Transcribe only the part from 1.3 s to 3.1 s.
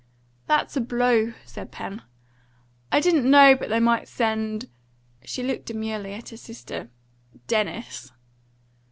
said Pen. "I